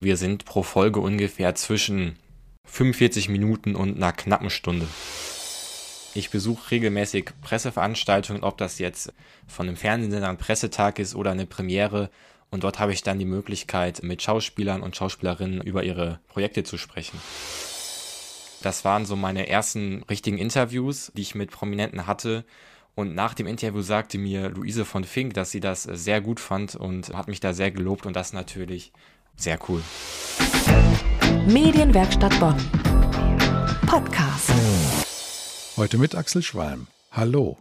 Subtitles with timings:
[0.00, 2.16] Wir sind pro Folge ungefähr zwischen
[2.66, 4.86] 45 Minuten und einer knappen Stunde.
[6.14, 9.14] Ich besuche regelmäßig Presseveranstaltungen, ob das jetzt
[9.46, 12.10] von einem Fernsehsender ein Pressetag ist oder eine Premiere.
[12.50, 16.76] Und dort habe ich dann die Möglichkeit, mit Schauspielern und Schauspielerinnen über ihre Projekte zu
[16.76, 17.18] sprechen.
[18.62, 22.44] Das waren so meine ersten richtigen Interviews, die ich mit Prominenten hatte.
[22.94, 26.74] Und nach dem Interview sagte mir Luise von Fink, dass sie das sehr gut fand
[26.74, 28.92] und hat mich da sehr gelobt und das natürlich
[29.36, 29.82] sehr cool.
[31.46, 32.56] Medienwerkstatt Bonn.
[33.86, 34.50] Podcast.
[35.76, 36.88] Heute mit Axel Schwalm.
[37.12, 37.58] Hallo.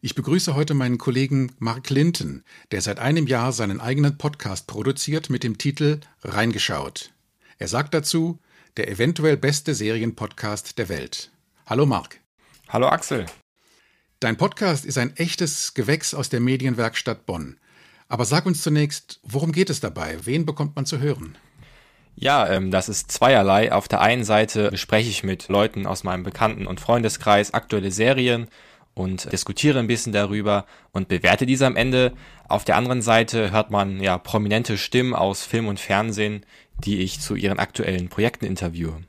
[0.00, 5.30] Ich begrüße heute meinen Kollegen Mark Linton, der seit einem Jahr seinen eigenen Podcast produziert
[5.30, 7.12] mit dem Titel Reingeschaut.
[7.58, 8.38] Er sagt dazu,
[8.76, 11.32] der eventuell beste Serienpodcast der Welt.
[11.66, 12.20] Hallo Mark.
[12.68, 13.26] Hallo Axel.
[14.20, 17.58] Dein Podcast ist ein echtes Gewächs aus der Medienwerkstatt Bonn.
[18.08, 20.16] Aber sag uns zunächst, worum geht es dabei?
[20.24, 21.36] Wen bekommt man zu hören?
[22.16, 23.70] Ja, ähm, das ist zweierlei.
[23.70, 28.48] Auf der einen Seite spreche ich mit Leuten aus meinem Bekannten- und Freundeskreis aktuelle Serien
[28.94, 32.12] und diskutiere ein bisschen darüber und bewerte diese am Ende.
[32.48, 36.44] Auf der anderen Seite hört man ja prominente Stimmen aus Film und Fernsehen,
[36.84, 39.04] die ich zu ihren aktuellen Projekten interviewe.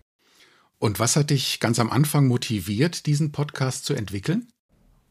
[0.78, 4.48] Und was hat dich ganz am Anfang motiviert, diesen Podcast zu entwickeln?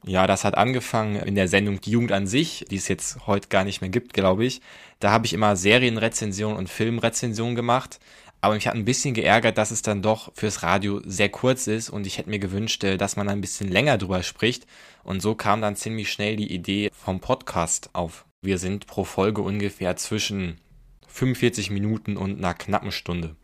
[0.05, 3.49] Ja, das hat angefangen in der Sendung Die Jugend an sich, die es jetzt heute
[3.49, 4.61] gar nicht mehr gibt, glaube ich.
[5.01, 7.99] Da habe ich immer Serienrezensionen und Filmrezensionen gemacht.
[8.41, 11.91] Aber mich hat ein bisschen geärgert, dass es dann doch fürs Radio sehr kurz ist
[11.91, 14.67] und ich hätte mir gewünscht, äh, dass man ein bisschen länger drüber spricht.
[15.03, 18.27] Und so kam dann ziemlich schnell die Idee vom Podcast auf.
[18.41, 20.61] Wir sind pro Folge ungefähr zwischen
[21.09, 23.35] 45 Minuten und einer knappen Stunde.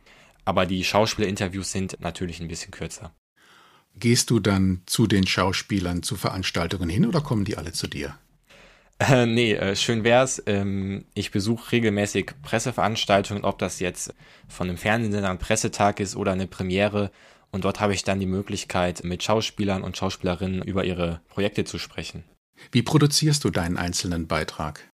[0.44, 3.12] Aber die Schauspielerinterviews sind natürlich ein bisschen kürzer.
[3.97, 8.17] Gehst du dann zu den Schauspielern zu Veranstaltungen hin oder kommen die alle zu dir?
[8.98, 10.42] Äh, nee, äh, schön wär's.
[10.47, 14.15] Ähm, ich besuche regelmäßig Presseveranstaltungen, ob das jetzt
[14.48, 17.11] von einem Fernsehsender ein Pressetag ist oder eine Premiere.
[17.50, 21.78] Und dort habe ich dann die Möglichkeit, mit Schauspielern und Schauspielerinnen über ihre Projekte zu
[21.78, 22.25] sprechen.
[22.72, 24.88] Wie produzierst du deinen einzelnen Beitrag?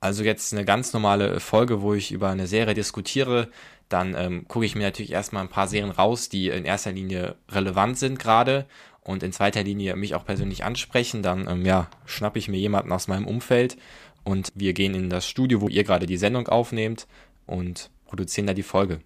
[0.00, 3.48] Also jetzt eine ganz normale Folge, wo ich über eine Serie diskutiere,
[3.88, 7.36] dann ähm, gucke ich mir natürlich erstmal ein paar Serien raus, die in erster Linie
[7.48, 8.66] relevant sind gerade
[9.00, 11.22] und in zweiter Linie mich auch persönlich ansprechen.
[11.22, 13.76] Dann ähm, ja, schnappe ich mir jemanden aus meinem Umfeld
[14.24, 17.06] und wir gehen in das Studio, wo ihr gerade die Sendung aufnehmt
[17.46, 19.00] und produzieren da die Folge.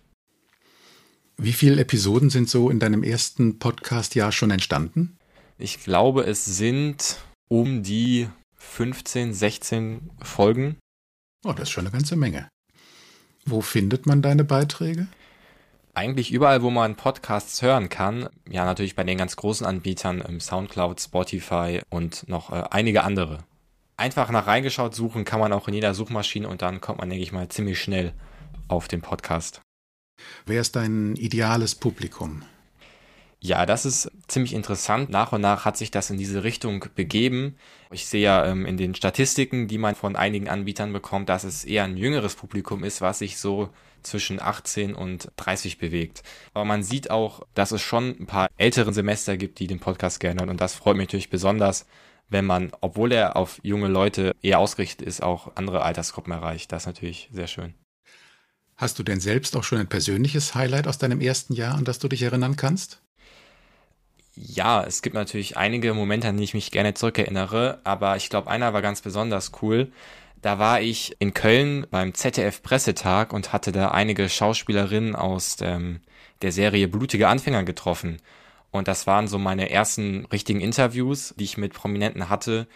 [1.38, 5.16] Wie viele Episoden sind so in deinem ersten Podcast-Jahr schon entstanden?
[5.58, 7.16] Ich glaube, es sind
[7.48, 8.28] um die
[8.70, 10.78] 15, 16 Folgen.
[11.44, 12.48] Oh, das ist schon eine ganze Menge.
[13.44, 15.08] Wo findet man deine Beiträge?
[15.92, 18.30] Eigentlich überall, wo man Podcasts hören kann.
[18.48, 23.44] Ja, natürlich bei den ganz großen Anbietern, im Soundcloud, Spotify und noch äh, einige andere.
[23.98, 27.22] Einfach nach reingeschaut suchen kann man auch in jeder Suchmaschine und dann kommt man, denke
[27.22, 28.14] ich mal, ziemlich schnell
[28.68, 29.60] auf den Podcast.
[30.46, 32.42] Wer ist dein ideales Publikum?
[33.44, 35.10] Ja, das ist ziemlich interessant.
[35.10, 37.56] Nach und nach hat sich das in diese Richtung begeben.
[37.91, 41.64] Ich sehe ja ähm, in den Statistiken, die man von einigen Anbietern bekommt, dass es
[41.64, 43.70] eher ein jüngeres Publikum ist, was sich so
[44.04, 46.22] zwischen 18 und 30 bewegt.
[46.54, 50.20] Aber man sieht auch, dass es schon ein paar älteren Semester gibt, die den Podcast
[50.20, 50.50] gerne hören.
[50.50, 51.86] Und das freut mich natürlich besonders,
[52.28, 56.70] wenn man, obwohl er auf junge Leute eher ausgerichtet ist, auch andere Altersgruppen erreicht.
[56.70, 57.75] Das ist natürlich sehr schön.
[58.76, 61.98] Hast du denn selbst auch schon ein persönliches Highlight aus deinem ersten Jahr, an das
[61.98, 63.01] du dich erinnern kannst?
[64.34, 68.50] Ja, es gibt natürlich einige Momente, an die ich mich gerne zurückerinnere, aber ich glaube,
[68.50, 69.93] einer war ganz besonders cool.
[70.41, 76.00] Da war ich in Köln beim ZDF Pressetag und hatte da einige Schauspielerinnen aus ähm,
[76.41, 78.20] der Serie Blutige Anfänger getroffen.
[78.70, 82.66] Und das waren so meine ersten richtigen Interviews, die ich mit Prominenten hatte.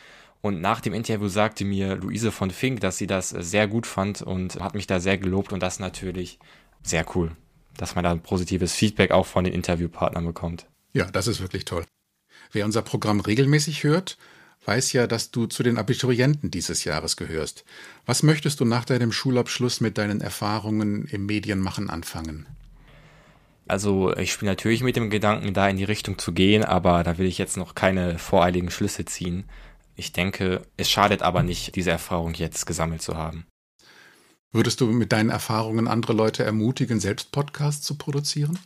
[0.42, 4.20] Und nach dem Interview sagte mir Luise von Fink, dass sie das sehr gut fand
[4.20, 6.38] und hat mich da sehr gelobt und das natürlich
[6.82, 7.32] sehr cool,
[7.78, 10.66] dass man da ein positives Feedback auch von den Interviewpartnern bekommt.
[10.96, 11.84] Ja, das ist wirklich toll.
[12.52, 14.16] Wer unser Programm regelmäßig hört,
[14.64, 17.66] weiß ja, dass du zu den Abiturienten dieses Jahres gehörst.
[18.06, 22.46] Was möchtest du nach deinem Schulabschluss mit deinen Erfahrungen im Medienmachen anfangen?
[23.68, 27.18] Also ich spiele natürlich mit dem Gedanken, da in die Richtung zu gehen, aber da
[27.18, 29.44] will ich jetzt noch keine voreiligen Schlüsse ziehen.
[29.96, 33.44] Ich denke, es schadet aber nicht, diese Erfahrung jetzt gesammelt zu haben.
[34.50, 38.58] Würdest du mit deinen Erfahrungen andere Leute ermutigen, selbst Podcasts zu produzieren?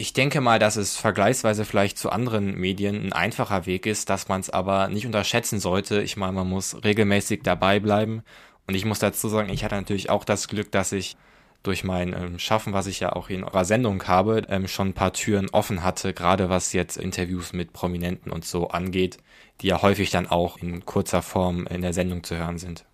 [0.00, 4.28] Ich denke mal, dass es vergleichsweise vielleicht zu anderen Medien ein einfacher Weg ist, dass
[4.28, 6.00] man es aber nicht unterschätzen sollte.
[6.00, 8.22] Ich meine, man muss regelmäßig dabei bleiben.
[8.66, 11.18] Und ich muss dazu sagen, ich hatte natürlich auch das Glück, dass ich
[11.62, 14.94] durch mein ähm, Schaffen, was ich ja auch in eurer Sendung habe, ähm, schon ein
[14.94, 19.18] paar Türen offen hatte, gerade was jetzt Interviews mit Prominenten und so angeht,
[19.60, 22.86] die ja häufig dann auch in kurzer Form in der Sendung zu hören sind.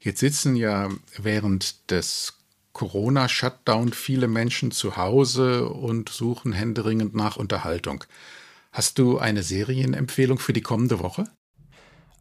[0.00, 2.39] Jetzt sitzen ja während des
[2.72, 8.04] Corona-Shutdown viele Menschen zu Hause und suchen händeringend nach Unterhaltung.
[8.72, 11.24] Hast du eine Serienempfehlung für die kommende Woche?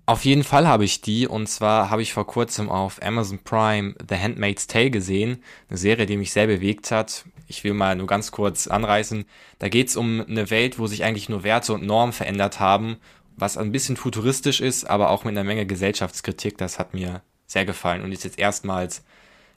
[0.10, 3.94] Auf jeden Fall habe ich die und zwar habe ich vor kurzem auf Amazon Prime
[4.10, 7.25] The Handmaid's Tale gesehen, eine Serie, die mich sehr bewegt hat.
[7.48, 9.25] Ich will mal nur ganz kurz anreißen.
[9.60, 12.98] Da geht es um eine Welt, wo sich eigentlich nur Werte und Normen verändert haben,
[13.38, 16.57] was ein bisschen futuristisch ist, aber auch mit einer Menge Gesellschaftskritik.
[16.57, 19.04] Das hat mir sehr gefallen und ist jetzt erstmals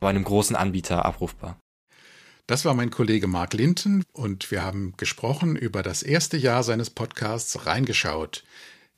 [0.03, 1.59] bei einem großen Anbieter abrufbar.
[2.47, 6.91] Das war mein Kollege Mark Linton und wir haben gesprochen über das erste Jahr seines
[6.91, 8.45] Podcasts Reingeschaut.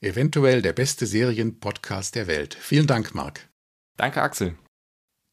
[0.00, 2.56] Eventuell der beste Serienpodcast der Welt.
[2.60, 3.48] Vielen Dank, Mark.
[3.96, 4.56] Danke, Axel.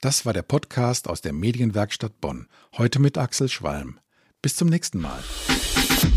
[0.02, 2.48] Das war der Podcast aus der Medienwerkstatt Bonn.
[2.78, 4.00] Heute mit Axel Schwalm.
[4.42, 5.24] Bis zum nächsten Mal.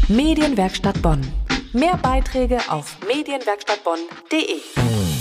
[0.08, 1.22] Medienwerkstatt Bonn.
[1.72, 5.13] Mehr Beiträge auf medienwerkstattbonn.de.